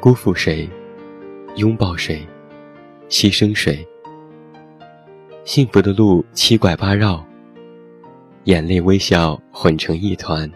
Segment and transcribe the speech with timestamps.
[0.00, 0.68] 辜负谁，
[1.56, 2.24] 拥抱谁，
[3.08, 3.86] 牺牲谁？
[5.44, 7.24] 幸福的路七拐八绕，
[8.44, 10.50] 眼泪微笑混成一团。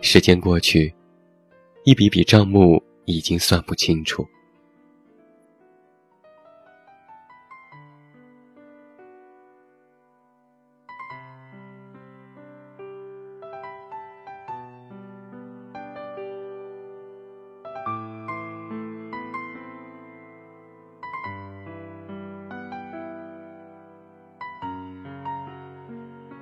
[0.00, 0.94] 时间过去，
[1.84, 4.26] 一笔笔账目已经算不清楚。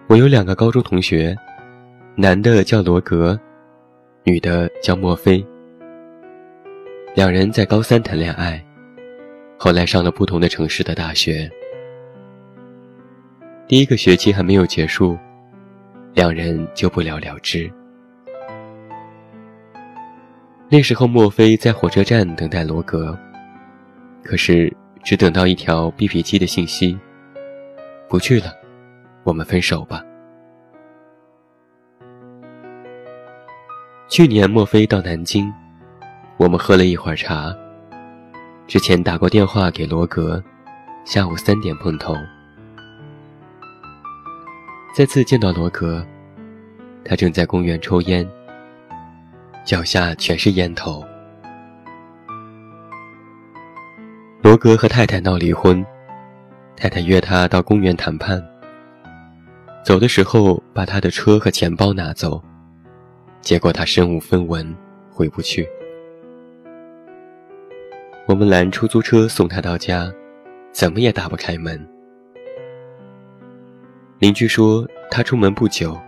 [0.09, 1.37] 我有两个高中同学，
[2.17, 3.39] 男的叫罗格，
[4.25, 5.45] 女的叫墨菲。
[7.15, 8.65] 两人在高三谈恋爱，
[9.59, 11.47] 后来上了不同的城市的大学。
[13.67, 15.15] 第一个学期还没有结束，
[16.15, 17.71] 两人就不了了之。
[20.71, 23.15] 那时候，墨菲在火车站等待罗格，
[24.25, 24.75] 可是
[25.05, 26.99] 只等到一条 BP 机的信息
[28.09, 28.47] ：“不去了。”
[29.29, 30.03] 我们分手吧。
[34.09, 35.53] 去年墨菲到南京，
[36.39, 37.55] 我们喝了一会儿茶。
[38.67, 40.43] 之前打过电话给罗格，
[41.05, 42.17] 下午三点碰头。
[44.95, 46.03] 再次见到罗格，
[47.05, 48.27] 他正在公园抽烟，
[49.63, 51.05] 脚下全是烟头。
[54.41, 55.85] 罗格和太太闹离婚，
[56.75, 58.43] 太太约他到公园谈判。
[59.89, 62.43] 走的时候，把他的车和钱包拿走，
[63.41, 64.77] 结果他身无分文，
[65.11, 65.67] 回不去。
[68.27, 70.13] 我们拦出租车送他到家，
[70.73, 71.83] 怎么也打不开门。
[74.19, 75.99] 邻居说他出门不久，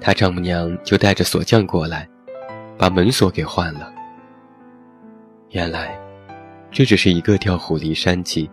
[0.00, 2.08] 他丈母娘就带着锁匠过来，
[2.78, 3.92] 把门锁给换了。
[5.50, 5.94] 原来，
[6.70, 8.50] 这只是一个调虎离山计。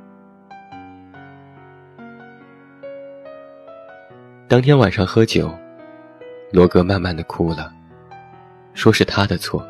[4.51, 5.49] 当天晚上喝酒，
[6.51, 7.73] 罗格慢慢的哭了，
[8.73, 9.65] 说是他的错。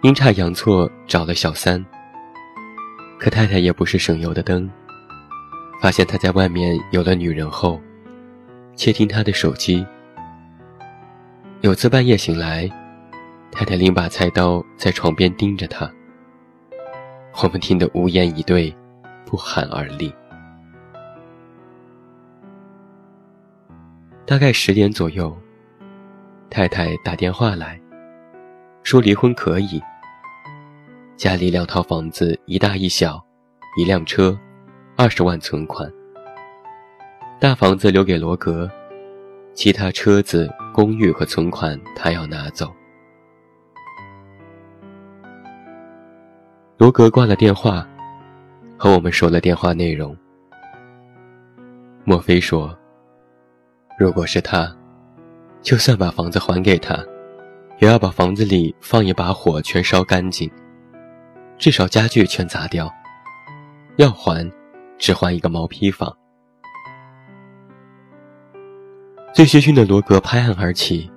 [0.00, 1.84] 阴差阳错找了小三，
[3.20, 4.70] 可太太也不是省油的灯，
[5.82, 7.78] 发现他在外面有了女人后，
[8.74, 9.86] 窃听他的手机。
[11.60, 12.70] 有次半夜醒来，
[13.52, 15.92] 太太拎把菜刀在床边盯着他，
[17.42, 18.74] 我们听得无言以对，
[19.26, 20.10] 不寒而栗。
[24.28, 25.34] 大概十点左右，
[26.50, 27.80] 太太打电话来，
[28.82, 29.80] 说离婚可以。
[31.16, 33.24] 家里两套房子，一大一小，
[33.78, 34.38] 一辆车，
[34.98, 35.90] 二十万存款。
[37.40, 38.70] 大房子留给罗格，
[39.54, 42.70] 其他车子、公寓和存款他要拿走。
[46.76, 47.88] 罗格挂了电话，
[48.76, 50.14] 和我们说了电话内容。
[52.04, 52.78] 莫非说。
[53.98, 54.72] 如果是他，
[55.60, 56.96] 就算把房子还给他，
[57.80, 60.48] 也要把房子里放一把火全烧干净，
[61.58, 62.88] 至少家具全砸掉。
[63.96, 64.48] 要还，
[64.98, 66.16] 只还一个毛坯房。
[69.34, 71.10] 醉醺醺的罗格拍案而起，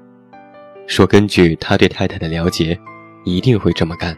[0.87, 2.75] 说：“根据他对太太的了解，
[3.25, 4.17] 一定会这么干。”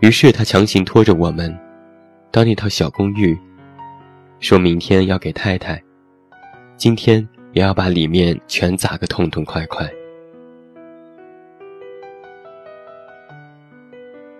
[0.00, 1.58] 于是他强行拖着我们，
[2.30, 3.34] 到那套小公寓，
[4.40, 5.82] 说明天要给太太。
[6.76, 9.90] 今天也要把里面全砸个痛痛快快。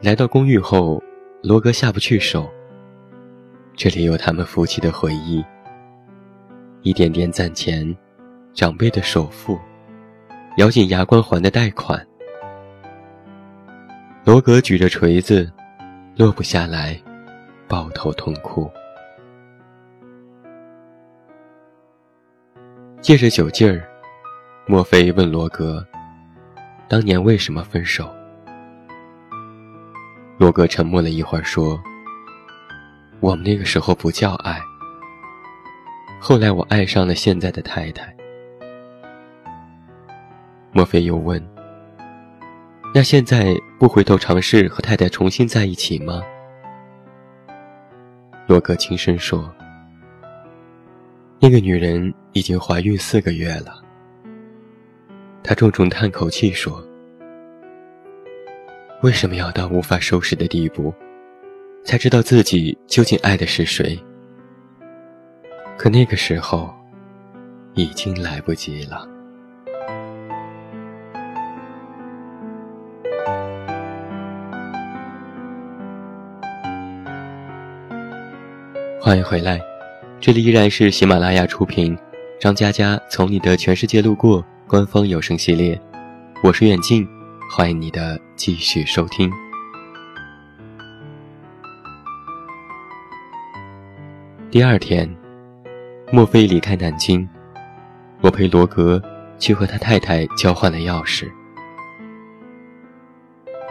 [0.02, 1.02] 来到公寓后，
[1.42, 2.48] 罗格下不去手。
[3.74, 5.42] 这里有他们夫妻的回忆，
[6.82, 7.97] 一点点攒钱，
[8.53, 9.58] 长辈的首付，
[10.58, 12.06] 咬紧牙关还的贷款。
[14.24, 15.50] 罗格举着锤子，
[16.16, 17.00] 落不下来，
[17.66, 18.70] 抱头痛哭。
[23.06, 23.88] 借着酒劲儿，
[24.66, 25.86] 莫非问罗格
[26.91, 28.12] ：“当年为什么分手？”
[30.38, 31.80] 罗格沉默了一会儿，说
[33.22, 34.60] ：“我们那个时候不叫爱。
[36.18, 38.12] 后来我爱上了现在的太太。”
[40.74, 41.41] 莫非又问
[42.92, 46.20] ：“那现在不回头尝试和太太重新在一起吗？”
[48.48, 49.48] 罗格轻声说。
[51.38, 53.83] 那个女人已经怀孕四个月了。
[55.42, 56.86] 他重重叹口气说
[59.03, 60.92] 为什么要到无法收拾的地步
[61.83, 63.98] 才知道自己究竟爱的是谁？
[65.78, 66.71] 可那个时候
[67.72, 69.09] 已经来不及了。
[79.00, 79.59] 欢迎回来
[80.21, 81.97] 这里依然是喜马拉雅出品
[82.38, 85.80] 张嘉佳从你的全世界路过官方有声系列，
[86.42, 87.09] 我是远近，
[87.50, 89.33] 欢迎你的继续收听。
[94.50, 95.10] 第二天，
[96.12, 97.27] 莫非离开南京，
[98.21, 99.03] 我陪罗格
[99.38, 101.27] 去和他太太交换了钥匙。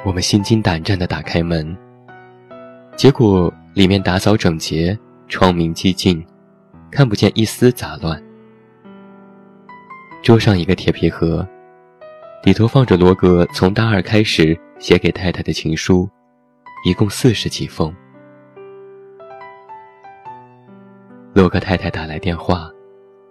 [0.04, 1.78] 我们心惊胆战地打开门，
[2.96, 4.98] 结果里面打扫整洁，
[5.28, 6.26] 窗明几净，
[6.90, 8.25] 看不见一丝杂乱。
[10.26, 11.48] 桌上一个铁皮盒，
[12.44, 16.10] 里头放着罗格从大二开始写给太太的情书，
[16.84, 17.96] 一共四十几封。
[21.32, 22.72] 罗格太太打来电话，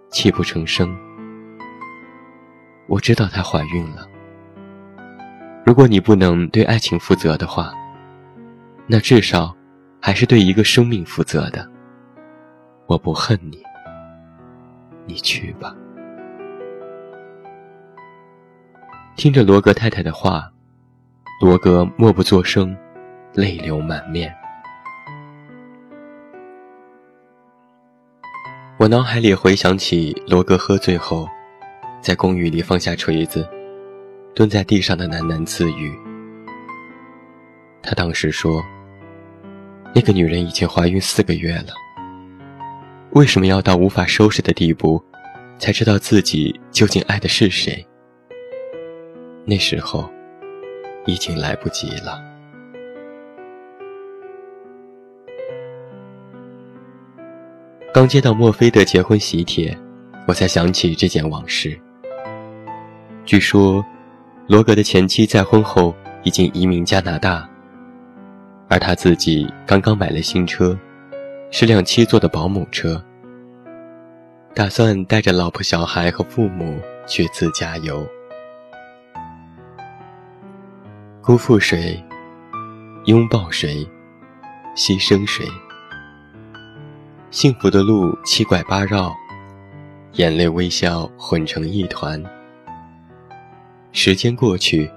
[0.09, 0.97] 泣不成声。
[2.87, 4.07] 我知道她怀孕了。
[5.65, 7.73] 如果你不能对爱情负责的话，
[8.87, 9.53] 那至少
[10.01, 11.69] 还是对一个生命负责的。
[12.87, 13.61] 我不恨你，
[15.05, 15.75] 你去吧。
[19.15, 20.51] 听着罗格太太的话，
[21.39, 22.75] 罗格默不作声，
[23.33, 24.35] 泪流满面。
[28.77, 31.29] 我脑海里回想起罗格喝醉后，
[32.01, 33.47] 在公寓里放下锤子。
[34.35, 35.97] 蹲在地上的喃喃自语。
[37.81, 38.61] 他当时说
[39.95, 41.67] ：“那个女人已经怀孕四个月了，
[43.11, 45.01] 为什么要到无法收拾的地步，
[45.57, 47.87] 才知道自己究竟爱的是谁？
[49.45, 50.09] 那时候，
[51.05, 52.21] 已经来不及了。”
[57.93, 59.77] 刚接到墨菲的结婚喜帖，
[60.27, 61.79] 我才想起这件往事。
[63.25, 63.85] 据说。
[64.47, 67.49] 罗格的前妻在婚后已经移民加拿大，
[68.69, 70.77] 而他自己刚刚买了新车，
[71.49, 73.03] 是辆七座的保姆车，
[74.53, 78.07] 打算带着老婆、小孩和父母去自驾游。
[81.25, 81.99] 辜负谁？
[83.05, 83.83] 拥抱谁？
[84.75, 85.43] 牺牲谁？
[87.31, 89.11] 幸福的路七拐八绕，
[90.13, 92.23] 眼泪、微笑混成一团。
[93.91, 94.87] 时间过去，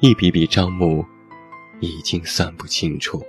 [0.00, 1.02] 一笔笔账目
[1.80, 3.24] 已经算不清楚。